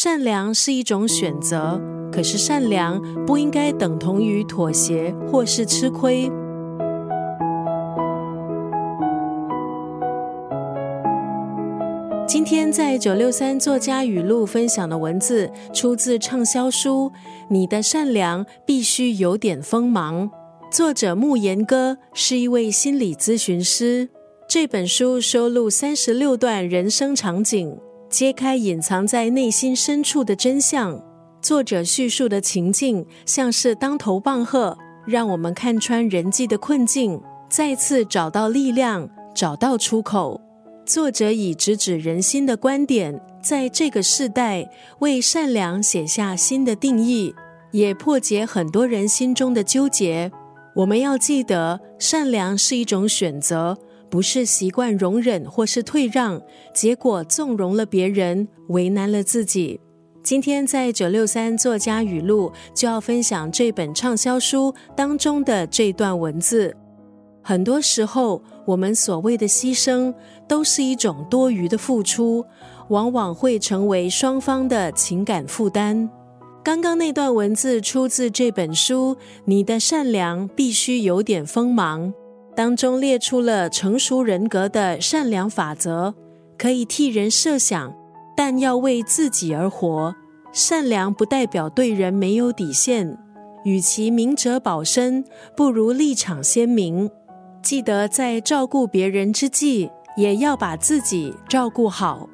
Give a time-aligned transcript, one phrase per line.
[0.00, 6.30] 善良是一种选择，可是善良不应该等同于妥协或是吃亏。
[12.28, 17.10] 今天在九六三作家语录分享的文字，出自畅销书
[17.50, 20.30] 《你的善良必须有点锋芒》，
[20.70, 24.08] 作者慕言哥是一位心理咨询师。
[24.48, 27.76] 这本书收录三十六段人生场景，
[28.08, 31.00] 揭开隐藏在内心深处的真相。
[31.40, 40.40] 作者叙述的情境像是当头棒喝，让我们看穿人际的困境，再次找到力量，找到出口。
[40.84, 44.68] 作者以直指人心的观点，在这个时代
[45.00, 47.34] 为善良写下新的定义，
[47.70, 50.32] 也破解很多人心中的纠结。
[50.74, 53.76] 我们要记得，善良是一种选择，
[54.10, 56.40] 不是习惯容忍或是退让，
[56.74, 59.80] 结果纵容了别人，为难了自己。
[60.22, 66.74] 今天在九六三作家语录就要分享这本畅销书当中的这段文字。
[67.42, 70.12] 很多时候，我们所谓的牺牲，
[70.46, 72.44] 都是一种多余的付出，
[72.88, 76.10] 往往会成为双方的情感负担。
[76.62, 79.14] 刚刚那段文字出自这本书
[79.46, 82.12] 《你的善良必须有点锋芒》，
[82.58, 86.12] 当中列出了成熟人格的善良法则，
[86.58, 87.94] 可以替人设想，
[88.36, 90.12] 但要为自己而活。
[90.50, 93.16] 善良不代表对人没有底线，
[93.64, 95.24] 与其明哲保身，
[95.56, 97.08] 不如立场鲜明。
[97.62, 102.28] 记得在照顾别人之际，也要把自己照顾好。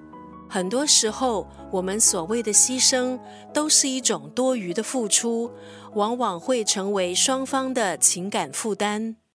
[0.49, 3.19] 很多时候，我们所谓的牺牲，
[3.53, 5.51] 都是一种多余的付出，
[5.93, 9.17] 往往会成为双方的情感负担。